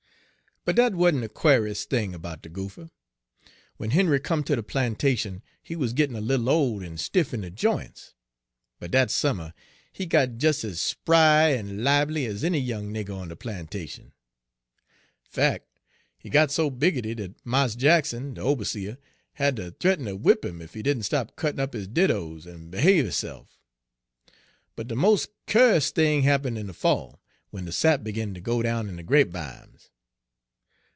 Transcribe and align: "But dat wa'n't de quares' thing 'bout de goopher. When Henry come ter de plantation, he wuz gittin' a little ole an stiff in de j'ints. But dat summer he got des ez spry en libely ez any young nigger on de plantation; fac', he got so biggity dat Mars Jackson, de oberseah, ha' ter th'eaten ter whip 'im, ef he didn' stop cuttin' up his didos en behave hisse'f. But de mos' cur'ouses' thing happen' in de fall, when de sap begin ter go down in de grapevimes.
"But 0.63 0.75
dat 0.75 0.93
wa'n't 0.93 1.21
de 1.21 1.27
quares' 1.27 1.85
thing 1.85 2.15
'bout 2.19 2.43
de 2.43 2.47
goopher. 2.49 2.91
When 3.77 3.89
Henry 3.89 4.19
come 4.19 4.43
ter 4.43 4.55
de 4.55 4.61
plantation, 4.61 5.41
he 5.59 5.75
wuz 5.75 5.87
gittin' 5.91 6.15
a 6.15 6.21
little 6.21 6.51
ole 6.51 6.83
an 6.83 6.97
stiff 6.99 7.33
in 7.33 7.41
de 7.41 7.49
j'ints. 7.49 8.13
But 8.79 8.91
dat 8.91 9.09
summer 9.09 9.55
he 9.91 10.05
got 10.05 10.37
des 10.37 10.63
ez 10.63 10.79
spry 10.79 11.53
en 11.53 11.83
libely 11.83 12.27
ez 12.27 12.43
any 12.43 12.59
young 12.59 12.93
nigger 12.93 13.17
on 13.17 13.29
de 13.29 13.35
plantation; 13.35 14.13
fac', 15.23 15.63
he 16.19 16.29
got 16.29 16.51
so 16.51 16.69
biggity 16.69 17.15
dat 17.15 17.43
Mars 17.43 17.75
Jackson, 17.75 18.35
de 18.35 18.41
oberseah, 18.41 18.99
ha' 19.39 19.49
ter 19.51 19.71
th'eaten 19.71 20.05
ter 20.05 20.15
whip 20.15 20.45
'im, 20.45 20.61
ef 20.61 20.75
he 20.75 20.83
didn' 20.83 21.01
stop 21.01 21.35
cuttin' 21.35 21.59
up 21.59 21.73
his 21.73 21.87
didos 21.87 22.45
en 22.45 22.69
behave 22.69 23.05
hisse'f. 23.05 23.57
But 24.75 24.87
de 24.89 24.95
mos' 24.95 25.27
cur'ouses' 25.47 25.89
thing 25.89 26.21
happen' 26.21 26.55
in 26.55 26.67
de 26.67 26.73
fall, 26.73 27.19
when 27.49 27.65
de 27.65 27.71
sap 27.71 28.03
begin 28.03 28.35
ter 28.35 28.41
go 28.41 28.61
down 28.61 28.87
in 28.87 28.97
de 28.97 29.03
grapevimes. 29.03 29.87